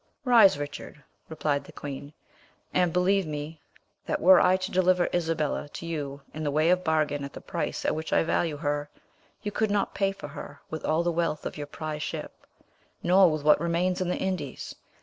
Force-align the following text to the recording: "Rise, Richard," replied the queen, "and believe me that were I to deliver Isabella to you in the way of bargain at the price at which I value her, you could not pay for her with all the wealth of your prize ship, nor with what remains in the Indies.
"Rise, 0.25 0.57
Richard," 0.57 1.03
replied 1.29 1.63
the 1.65 1.71
queen, 1.71 2.13
"and 2.73 2.91
believe 2.91 3.27
me 3.27 3.61
that 4.07 4.19
were 4.19 4.39
I 4.41 4.57
to 4.57 4.71
deliver 4.71 5.07
Isabella 5.13 5.69
to 5.73 5.85
you 5.85 6.21
in 6.33 6.43
the 6.43 6.49
way 6.49 6.71
of 6.71 6.83
bargain 6.83 7.23
at 7.23 7.33
the 7.33 7.39
price 7.39 7.85
at 7.85 7.93
which 7.95 8.11
I 8.11 8.23
value 8.23 8.57
her, 8.57 8.89
you 9.43 9.51
could 9.51 9.69
not 9.69 9.93
pay 9.93 10.11
for 10.11 10.29
her 10.29 10.59
with 10.71 10.83
all 10.85 11.03
the 11.03 11.11
wealth 11.11 11.45
of 11.45 11.55
your 11.55 11.67
prize 11.67 12.01
ship, 12.01 12.47
nor 13.03 13.29
with 13.29 13.43
what 13.43 13.61
remains 13.61 14.01
in 14.01 14.09
the 14.09 14.17
Indies. 14.17 14.73